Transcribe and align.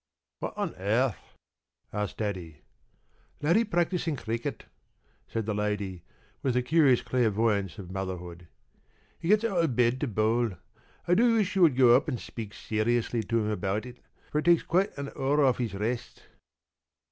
p> 0.39 0.47
"What 0.47 0.57
on 0.57 0.73
earth?" 0.77 1.37
asked 1.93 2.17
Daddy. 2.17 2.61
"Laddie 3.39 3.63
practising 3.65 4.15
cricket," 4.15 4.65
said 5.27 5.45
the 5.45 5.53
Lady, 5.53 6.01
with 6.41 6.55
the 6.55 6.63
curious 6.63 7.03
clairvoyance 7.03 7.77
of 7.77 7.91
motherhood. 7.91 8.47
"He 9.19 9.27
gets 9.27 9.43
out 9.43 9.63
of 9.63 9.75
bed 9.75 9.99
to 10.01 10.07
bowl. 10.07 10.53
I 11.07 11.13
do 11.13 11.35
wish 11.35 11.55
you 11.55 11.61
would 11.61 11.77
go 11.77 11.95
up 11.95 12.07
and 12.07 12.19
speak 12.19 12.55
seriously 12.55 13.21
to 13.21 13.41
him 13.41 13.51
about 13.51 13.85
it, 13.85 13.99
for 14.31 14.39
it 14.39 14.45
takes 14.45 14.63
quite 14.63 14.97
an 14.97 15.09
hour 15.15 15.45
off 15.45 15.59
his 15.59 15.75
rest." 15.75 16.23